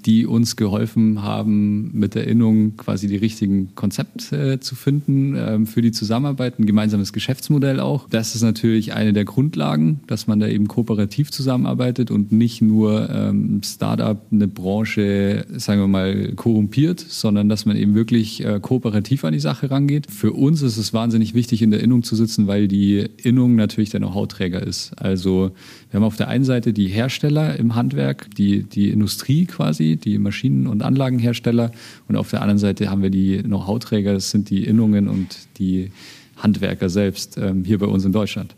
die 0.05 0.25
uns 0.25 0.55
geholfen 0.55 1.23
haben, 1.23 1.91
mit 1.93 2.15
Erinnerung 2.15 2.77
quasi 2.77 3.07
die 3.07 3.17
richtigen 3.17 3.75
Konzepte 3.75 4.53
äh, 4.53 4.59
zu 4.59 4.75
finden 4.75 5.35
äh, 5.35 5.65
für 5.65 5.81
die 5.81 5.91
Zusammenarbeit, 5.91 6.59
ein 6.59 6.65
gemeinsames 6.65 7.13
Geschäftsmodell 7.13 7.79
auch. 7.79 8.07
Das 8.09 8.35
ist 8.35 8.41
natürlich 8.41 8.93
eine 8.93 9.13
der 9.13 9.25
Grundlagen, 9.25 10.01
dass 10.07 10.27
man 10.27 10.39
da 10.39 10.47
eben 10.47 10.67
kooperativ 10.67 11.31
zusammenarbeitet 11.31 12.11
und 12.11 12.31
nicht 12.31 12.61
nur 12.61 13.09
ähm, 13.09 13.61
Startup 13.63 14.21
eine 14.31 14.47
Branche, 14.47 15.45
sagen 15.55 15.81
wir 15.81 15.87
mal, 15.87 16.33
korrumpiert, 16.35 16.99
sondern 16.99 17.49
dass 17.49 17.65
man 17.65 17.75
eben 17.77 17.95
wirklich 17.95 18.43
äh, 18.43 18.59
kooperativ 18.61 19.25
an 19.25 19.33
die 19.33 19.39
Sache 19.39 19.71
rangeht. 19.71 20.07
Für 20.09 20.33
uns 20.33 20.61
ist 20.61 20.77
es 20.77 20.93
wahnsinnig 20.93 21.33
wichtig, 21.33 21.61
in 21.61 21.71
der 21.71 21.81
Innung 21.81 22.03
zu 22.03 22.15
sitzen, 22.15 22.47
weil 22.47 22.67
die 22.67 23.07
Innung 23.23 23.55
natürlich 23.55 23.89
der 23.89 23.99
Know-how-Träger 23.99 24.61
ist. 24.61 24.91
Also 24.97 25.51
wir 25.89 25.99
haben 25.99 26.05
auf 26.05 26.17
der 26.17 26.27
einen 26.27 26.45
Seite 26.45 26.73
die 26.73 26.87
Hersteller 26.87 27.57
im 27.57 27.75
Handwerk, 27.75 28.33
die, 28.35 28.63
die 28.63 28.89
Industrie 28.89 29.45
quasi, 29.45 29.88
Die 29.95 30.17
Maschinen- 30.17 30.67
und 30.67 30.81
Anlagenhersteller. 30.83 31.71
Und 32.07 32.15
auf 32.15 32.29
der 32.29 32.41
anderen 32.41 32.59
Seite 32.59 32.89
haben 32.89 33.01
wir 33.01 33.09
die 33.09 33.41
Know-how-Träger, 33.43 34.13
das 34.13 34.31
sind 34.31 34.49
die 34.49 34.63
Innungen 34.63 35.07
und 35.07 35.37
die 35.57 35.91
Handwerker 36.37 36.89
selbst 36.89 37.37
ähm, 37.37 37.63
hier 37.63 37.79
bei 37.79 37.87
uns 37.87 38.05
in 38.05 38.11
Deutschland. 38.11 38.55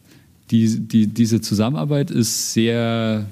Die, 0.52 0.80
die, 0.80 1.08
diese 1.08 1.42
Zusammenarbeit 1.42 2.12
ist 2.12 2.54
sehr 2.54 3.26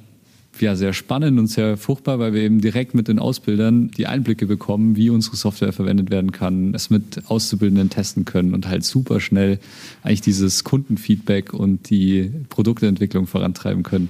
ja, 0.62 0.76
sehr 0.76 0.94
spannend 0.94 1.40
und 1.40 1.48
sehr 1.48 1.78
fruchtbar, 1.78 2.20
weil 2.20 2.34
wir 2.34 2.42
eben 2.42 2.62
direkt 2.62 2.94
mit 2.94 3.08
den 3.08 3.20
Ausbildern 3.20 3.92
die 3.92 4.08
Einblicke 4.08 4.46
bekommen, 4.46 4.96
wie 4.96 5.10
unsere 5.10 5.36
Software 5.36 5.74
verwendet 5.74 6.12
werden 6.12 6.32
kann, 6.32 6.74
es 6.74 6.90
mit 6.90 7.22
Auszubildenden 7.28 7.90
testen 7.90 8.26
können 8.26 8.54
und 8.54 8.68
halt 8.68 8.84
super 8.84 9.20
schnell 9.20 9.60
eigentlich 10.04 10.22
dieses 10.22 10.64
Kundenfeedback 10.64 11.54
und 11.54 11.90
die 11.90 12.32
Produktentwicklung 12.50 13.28
vorantreiben 13.28 13.84
können. 13.84 14.10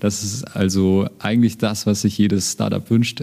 Das 0.00 0.22
ist 0.22 0.44
also 0.44 1.08
eigentlich 1.18 1.58
das, 1.58 1.86
was 1.86 2.02
sich 2.02 2.16
jedes 2.18 2.52
Startup 2.52 2.88
wünscht, 2.90 3.22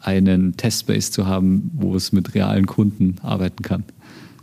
einen 0.00 0.56
Testspace 0.56 1.10
zu 1.10 1.26
haben, 1.26 1.70
wo 1.74 1.94
es 1.96 2.12
mit 2.12 2.34
realen 2.34 2.66
Kunden 2.66 3.16
arbeiten 3.22 3.62
kann 3.62 3.84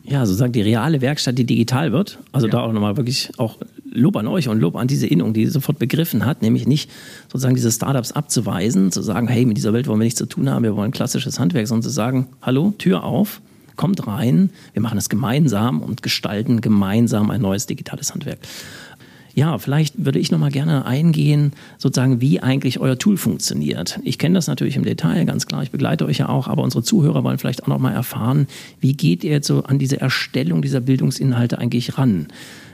ja, 0.07 0.25
sozusagen 0.25 0.53
die 0.53 0.62
reale 0.62 1.01
Werkstatt, 1.01 1.38
die 1.38 1.45
digital 1.45 1.91
wird. 1.91 2.19
Also 2.31 2.48
ja. 2.48 2.51
da 2.51 2.62
auch 2.62 2.72
nochmal 2.72 2.95
wirklich 2.98 3.31
auch 3.38 3.57
Lob 3.91 4.15
an 4.17 4.27
euch 4.27 4.48
und 4.48 4.60
Lob 4.60 4.75
an 4.75 4.88
diese 4.88 5.07
Innung, 5.07 5.34
die 5.34 5.48
sofort 5.48 5.79
begriffen 5.79 6.25
hat, 6.25 6.41
nämlich 6.41 6.67
nicht 6.67 6.91
sozusagen 7.27 7.55
diese 7.55 7.72
Startups 7.72 8.12
abzuweisen, 8.12 8.91
zu 8.91 9.01
sagen, 9.01 9.27
hey, 9.27 9.45
mit 9.45 9.57
dieser 9.57 9.74
Welt 9.74 9.88
wollen 9.88 10.00
wir 10.00 10.03
nichts 10.03 10.19
zu 10.19 10.27
tun 10.27 10.50
haben, 10.50 10.63
wir 10.63 10.75
wollen 10.75 10.91
klassisches 10.91 11.39
Handwerk, 11.39 11.67
sondern 11.67 11.84
zu 11.84 11.89
sagen, 11.89 12.27
hallo, 12.41 12.74
Tür 12.77 13.03
auf, 13.03 13.41
kommt 13.77 14.05
rein, 14.05 14.51
wir 14.74 14.81
machen 14.81 14.98
es 14.98 15.10
gemeinsam 15.10 15.81
und 15.81 16.03
gestalten 16.03 16.62
gemeinsam 16.62 17.31
ein 17.31 17.41
neues 17.41 17.65
digitales 17.65 18.13
Handwerk. 18.13 18.39
Ja, 19.36 19.58
vielleicht 19.58 20.06
würde 20.06 20.18
ich 20.18 20.32
noch 20.32 20.39
mal 20.39 20.50
gerne 20.50 20.86
eingehen, 20.86 21.51
sozusagen, 21.77 22.22
wie 22.22 22.39
eigentlich 22.39 22.80
euer 22.80 22.98
Tool 22.98 23.18
funktioniert. 23.18 24.00
Ich 24.04 24.18
kenne 24.18 24.36
das 24.36 24.48
natürlich 24.48 24.77
im 24.77 24.86
Detail, 24.86 25.25
ganz 25.25 25.46
klar. 25.46 25.62
Ich 25.62 25.72
begleite 25.72 26.06
euch 26.06 26.20
ja 26.20 26.30
auch, 26.30 26.48
aber 26.48 26.63
unsere 26.63 26.84
Zuhörer 26.84 27.22
wollen 27.25 27.38
vielleicht 27.38 27.63
auch 27.63 27.68
noch 27.68 27.77
mal 27.77 27.92
erfahren, 27.92 28.48
wie 28.80 28.94
geht 28.94 29.25
ihr 29.25 29.32
jetzt 29.32 29.48
so 29.48 29.63
an 29.63 29.77
diese 29.77 30.00
Erstellung 30.00 30.62
dieser 30.62 30.80
Bildungsinhalte 30.80 31.60
eigentlich 31.60 31.98
ran? 31.98 32.27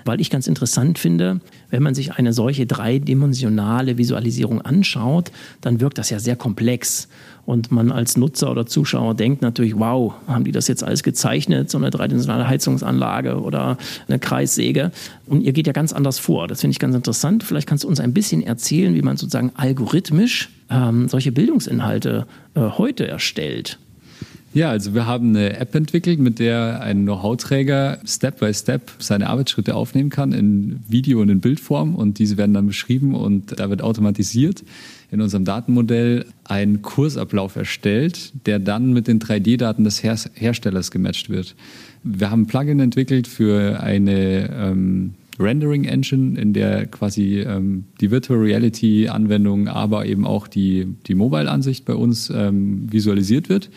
Weil 0.06 0.22
ich 0.22 0.30
ganz 0.30 0.46
interessant 0.46 1.00
finde, 1.00 1.42
wenn 1.72 1.82
man 1.82 1.96
sich 1.96 2.14
eine 2.14 2.32
solche 2.32 2.68
dreidimensionale 2.68 3.98
Visualisierung 3.98 4.62
anschaut, 4.62 5.32
dann 5.62 5.80
wirkt 5.80 5.98
das 5.98 6.12
ja 6.12 6.20
sehr 6.20 6.36
komplex. 6.36 7.08
Und 7.46 7.72
man 7.72 7.92
als 7.92 8.18
Nutzer 8.18 8.52
oder 8.52 8.66
Zuschauer 8.66 9.16
denkt 9.16 9.42
natürlich, 9.42 9.78
wow, 9.78 10.14
haben 10.28 10.44
die 10.44 10.52
das 10.52 10.68
jetzt 10.68 10.84
alles 10.84 11.04
gezeichnet, 11.04 11.70
so 11.70 11.78
eine 11.78 11.90
dreidimensionale 11.90 12.48
Heizungsanlage 12.48 13.42
oder 13.42 13.78
eine 14.08 14.20
Kreissäge. 14.20 14.92
Und 15.26 15.42
ihr 15.42 15.54
geht 15.54 15.68
ja 15.68 15.74
ganz 15.74 15.94
anders 15.94 16.20
vor. 16.20 16.48
Das 16.48 16.62
finde 16.62 16.72
ich 16.74 16.80
ganz 16.80 16.96
interessant. 16.96 17.44
Vielleicht 17.44 17.68
kannst 17.68 17.84
du 17.84 17.88
uns 17.88 18.00
ein 18.00 18.14
bisschen 18.14 18.44
erzählen, 18.44 18.94
wie 18.94 19.02
man 19.02 19.18
sozusagen 19.18 19.52
algorithmisch 19.56 20.50
ähm, 20.70 21.08
solche 21.08 21.32
Bildungsinhalte 21.32 22.28
äh, 22.56 22.62
heute 22.62 23.08
erstellt. 23.08 23.78
Ja, 24.54 24.70
also 24.70 24.94
wir 24.94 25.06
haben 25.06 25.30
eine 25.30 25.58
App 25.58 25.74
entwickelt, 25.76 26.20
mit 26.20 26.40
der 26.40 26.82
ein 26.82 27.04
Know-how-Träger 27.04 28.00
Step 28.04 28.40
by 28.40 28.54
Step 28.54 28.92
seine 29.00 29.30
Arbeitsschritte 29.30 29.76
aufnehmen 29.76 30.10
kann 30.10 30.34
in 30.34 30.82
Video- 30.90 31.22
und 31.22 31.30
in 31.30 31.40
Bildform 31.40 31.96
und 31.96 32.20
diese 32.20 32.36
werden 32.36 32.54
dann 32.54 32.68
beschrieben 32.68 33.16
und 33.16 33.58
da 33.58 33.70
wird 33.70 33.82
automatisiert 33.82 34.66
in 35.10 35.22
unserem 35.22 35.46
Datenmodell 35.46 36.26
ein 36.44 36.82
Kursablauf 36.82 37.56
erstellt, 37.56 38.34
der 38.46 38.60
dann 38.60 38.92
mit 38.92 39.08
den 39.08 39.20
3D-Daten 39.20 39.86
des 39.86 40.04
Her 40.04 40.18
Herstellers 40.34 40.92
gematcht 40.92 41.30
wird. 41.30 41.56
Wir 42.04 42.30
haben 42.30 42.42
ein 42.42 42.48
Plugin 42.48 42.82
entwickelt 42.82 43.28
für 43.28 43.80
eine 43.80 44.50
ähm, 44.54 45.14
Rendering 45.40 45.86
Engine, 45.86 46.38
in 46.38 46.52
der 46.52 46.88
quasi 46.88 47.40
ähm, 47.40 47.86
die 48.02 48.12
Virtual 48.12 48.40
Reality 48.40 49.08
Anwendung, 49.08 49.70
aber 49.70 50.06
eben 50.06 50.26
auch 50.26 50.50
die, 50.50 50.88
die 51.08 51.16
Mobile-Ansicht 51.16 51.86
bei 51.86 51.94
uns 51.94 52.30
ähm, 52.30 52.92
visualisiert 52.92 53.48
wird. 53.48 53.70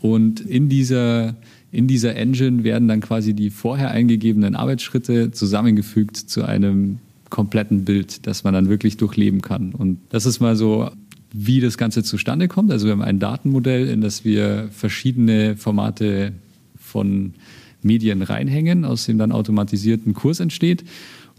Und 0.00 0.40
in 0.40 0.68
dieser, 0.68 1.36
in 1.72 1.86
dieser 1.86 2.16
Engine 2.16 2.64
werden 2.64 2.88
dann 2.88 3.00
quasi 3.00 3.34
die 3.34 3.50
vorher 3.50 3.90
eingegebenen 3.90 4.56
Arbeitsschritte 4.56 5.30
zusammengefügt 5.30 6.16
zu 6.16 6.44
einem 6.44 6.98
kompletten 7.28 7.84
Bild, 7.84 8.26
das 8.26 8.44
man 8.44 8.54
dann 8.54 8.68
wirklich 8.68 8.96
durchleben 8.96 9.40
kann. 9.40 9.72
Und 9.72 9.98
das 10.10 10.26
ist 10.26 10.40
mal 10.40 10.56
so, 10.56 10.90
wie 11.32 11.60
das 11.60 11.78
Ganze 11.78 12.02
zustande 12.02 12.48
kommt. 12.48 12.72
Also 12.72 12.86
wir 12.86 12.92
haben 12.92 13.02
ein 13.02 13.20
Datenmodell, 13.20 13.88
in 13.88 14.00
das 14.00 14.24
wir 14.24 14.68
verschiedene 14.72 15.56
Formate 15.56 16.32
von 16.76 17.34
Medien 17.82 18.22
reinhängen, 18.22 18.84
aus 18.84 19.06
dem 19.06 19.16
dann 19.18 19.32
automatisierten 19.32 20.12
Kurs 20.12 20.40
entsteht. 20.40 20.84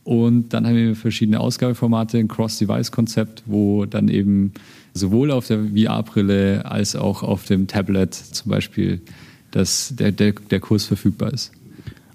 Und 0.03 0.50
dann 0.50 0.65
haben 0.65 0.75
wir 0.75 0.96
verschiedene 0.96 1.39
Ausgabeformate, 1.39 2.17
ein 2.17 2.27
Cross-Device-Konzept, 2.27 3.43
wo 3.46 3.86
dann 3.86 4.08
eben 4.08 4.53
sowohl 4.93 5.31
auf 5.31 5.48
der 5.48 5.60
VR-Brille 5.75 6.65
als 6.65 6.96
auch 6.96 7.24
auf 7.24 7.46
dem 7.46 7.67
Tablet 7.67 8.13
zum 8.13 8.50
Beispiel 8.51 9.01
das, 9.51 9.93
der, 9.96 10.12
der, 10.12 10.34
der 10.34 10.60
Kurs 10.60 10.86
verfügbar 10.86 11.34
ist. 11.34 11.51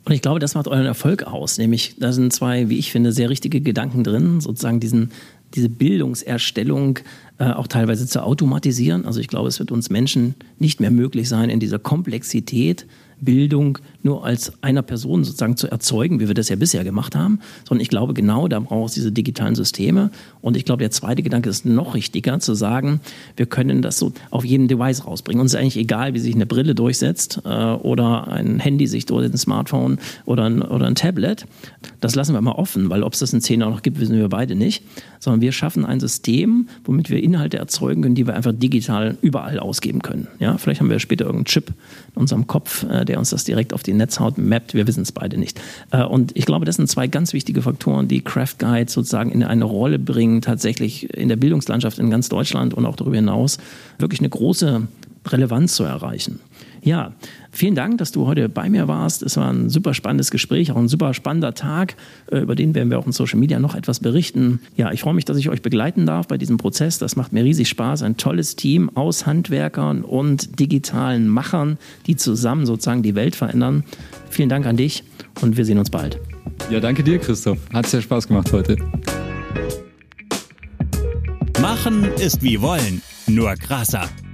Und 0.05 0.13
ich 0.13 0.23
glaube, 0.23 0.39
das 0.39 0.55
macht 0.55 0.69
euren 0.69 0.87
Erfolg 0.87 1.25
aus. 1.25 1.59
Nämlich, 1.59 1.97
da 1.99 2.13
sind 2.13 2.33
zwei, 2.33 2.69
wie 2.69 2.79
ich 2.79 2.93
finde, 2.93 3.13
sehr 3.13 3.29
richtige 3.29 3.61
Gedanken 3.61 4.05
drin, 4.05 4.41
sozusagen 4.41 4.79
diesen, 4.79 5.11
diese 5.57 5.69
Bildungserstellung 5.69 7.01
äh, 7.39 7.51
auch 7.51 7.67
teilweise 7.67 8.07
zu 8.07 8.23
automatisieren. 8.23 9.05
Also 9.05 9.21
ich 9.21 9.29
glaube, 9.29 9.49
es 9.49 9.59
wird 9.59 9.73
uns 9.73 9.91
Menschen 9.91 10.35
nicht 10.59 10.81
mehr 10.81 10.91
möglich 10.91 11.29
sein, 11.29 11.51
in 11.51 11.61
dieser 11.61 11.79
Komplexität 11.79 12.87
Bildung 13.21 13.79
nur 14.03 14.25
als 14.25 14.53
einer 14.63 14.83
Person 14.83 15.25
sozusagen 15.25 15.57
zu 15.57 15.69
erzeugen, 15.69 16.21
wie 16.21 16.29
wir 16.29 16.35
das 16.35 16.49
ja 16.49 16.57
bisher 16.57 16.85
gemacht 16.85 17.17
haben, 17.17 17.41
sondern 17.67 17.83
ich 17.83 17.89
glaube 17.89 18.15
genau, 18.15 18.47
da 18.47 18.61
braucht 18.61 18.91
es 18.91 18.95
diese 18.95 19.11
digitalen 19.11 19.55
Systeme. 19.55 20.11
Und 20.43 20.57
ich 20.57 20.65
glaube, 20.65 20.81
der 20.81 20.91
zweite 20.91 21.23
Gedanke 21.23 21.49
ist 21.49 21.65
noch 21.65 21.95
richtiger, 21.95 22.39
zu 22.39 22.55
sagen, 22.55 23.01
wir 23.37 23.47
können 23.47 23.83
das 23.83 23.99
so 23.99 24.13
auf 24.31 24.45
jeden 24.45 24.69
Device 24.69 25.07
rausbringen. 25.07 25.41
Uns 25.41 25.55
ist 25.55 25.61
eigentlich 25.61 25.77
egal, 25.77 26.15
wie 26.15 26.19
sich 26.19 26.35
eine 26.35 26.47
Brille 26.47 26.75
durchsetzt 26.75 27.41
äh, 27.45 27.49
oder 27.49 28.29
ein 28.29 28.61
Handy 28.61 28.87
sich 28.87 29.07
durch 29.07 29.25
ein 29.25 29.39
Smartphone 29.39 29.99
oder 30.27 30.45
ein, 30.45 30.63
oder 30.63 30.87
ein 30.87 30.95
Tablet. 30.95 31.47
Das 32.01 32.15
lassen 32.15 32.35
wir 32.35 32.41
mal 32.41 32.53
offen, 32.53 32.91
weil 32.91 33.03
ob 33.03 33.15
es 33.15 33.21
das 33.21 33.33
in 33.33 33.41
zehn 33.41 33.61
Jahren 33.61 33.73
noch 33.73 33.83
gibt, 33.83 33.99
wissen 33.99 34.17
wir 34.17 34.29
beide 34.29 34.55
nicht. 34.55 34.85
Sondern 35.19 35.41
wir 35.41 35.46
schaffen 35.53 35.85
ein 35.85 36.01
System, 36.01 36.69
womit 36.85 37.11
wir 37.11 37.23
Inhalte 37.23 37.59
erzeugen 37.59 38.03
können, 38.03 38.15
die 38.15 38.27
wir 38.27 38.35
einfach 38.35 38.53
digital 38.53 39.17
überall 39.23 39.59
ausgeben 39.59 40.03
können. 40.03 40.29
Ja, 40.39 40.59
vielleicht 40.59 40.81
haben 40.81 40.91
wir 40.91 40.99
später 40.99 41.25
irgendeinen 41.25 41.47
Chip 41.47 41.73
in 42.15 42.21
unserem 42.21 42.47
Kopf, 42.47 42.85
äh, 42.85 43.05
der 43.05 43.19
uns 43.19 43.31
das 43.31 43.45
direkt 43.45 43.73
auf 43.73 43.83
die 43.83 43.93
Netzhaut 43.93 44.39
mappt. 44.39 44.75
Wir 44.75 44.87
wissen 44.87 45.03
es 45.03 45.13
beide 45.13 45.39
nicht. 45.39 45.61
Äh, 45.91 46.05
und 46.05 46.37
ich 46.37 46.47
glaube, 46.47 46.65
das 46.65 46.77
sind 46.77 46.89
zwei 46.89 47.07
ganz 47.07 47.33
wichtige 47.33 47.63
Faktoren, 47.63 48.09
die 48.09 48.21
Craft 48.21 48.57
Guide 48.59 48.91
sozusagen 48.91 49.31
in 49.31 49.43
eine 49.43 49.65
Rolle 49.65 49.99
bringen, 49.99 50.43
tatsächlich 50.43 51.13
in 51.15 51.29
der 51.29 51.37
Bildungslandschaft 51.37 51.99
in 51.99 52.11
ganz 52.11 52.29
Deutschland 52.29 52.75
und 52.75 52.87
auch 52.87 52.97
darüber 52.97 53.17
hinaus 53.17 53.59
wirklich 53.99 54.21
eine 54.21 54.29
große 54.29 54.89
Relevanz 55.33 55.75
zu 55.75 55.85
erreichen. 55.85 56.41
Ja, 56.87 57.15
vielen 57.51 57.75
Dank, 57.75 57.99
dass 57.99 58.13
du 58.13 58.29
heute 58.29 58.49
bei 58.49 58.71
mir 58.71 58.87
warst. 58.87 59.25
Es 59.25 59.37
war 59.37 59.53
ein 59.53 59.69
super 59.71 59.93
spannendes 59.93 60.31
Gespräch, 60.31 60.71
auch 60.71 60.77
ein 60.77 60.87
super 60.87 61.15
spannender 61.15 61.53
Tag. 61.53 61.97
Äh, 62.31 62.39
über 62.39 62.55
den 62.55 62.77
werden 62.77 62.91
wir 62.91 62.99
auch 63.01 63.07
in 63.07 63.13
Social 63.13 63.41
Media 63.41 63.59
noch 63.59 63.75
etwas 63.75 63.99
berichten. 63.99 64.61
Ja, 64.77 64.93
ich 64.93 65.01
freue 65.01 65.15
mich, 65.15 65.25
dass 65.25 65.37
ich 65.37 65.49
euch 65.49 65.63
begleiten 65.63 66.07
darf 66.07 66.29
bei 66.29 66.39
diesem 66.39 66.59
Prozess. 66.59 66.99
Das 66.99 67.17
macht 67.17 67.33
mir 67.33 67.43
riesig 67.43 67.69
Spaß. 67.69 68.05
Ein 68.05 68.17
tolles 68.17 68.55
Team 68.55 68.89
aus 68.95 69.27
Handwerkern 69.27 70.03
und 70.03 70.61
digitalen 70.61 71.27
Machern, 71.27 71.79
die 72.07 72.15
zusammen 72.15 72.67
sozusagen 72.67 73.03
die 73.03 73.17
Welt 73.17 73.35
verändern. 73.35 73.83
Vielen 74.31 74.49
Dank 74.49 74.65
an 74.67 74.77
dich 74.77 75.03
und 75.41 75.57
wir 75.57 75.65
sehen 75.65 75.79
uns 75.79 75.91
bald. 75.91 76.21
Ja, 76.71 76.79
danke 76.79 77.03
dir, 77.03 77.19
Christoph. 77.19 77.59
Hat 77.73 77.87
sehr 77.87 78.01
Spaß 78.01 78.29
gemacht 78.29 78.53
heute. 78.53 78.77
Machen 81.61 82.05
ist 82.21 82.43
wie 82.43 82.61
wollen, 82.61 83.03
nur 83.27 83.55
krasser. 83.57 84.09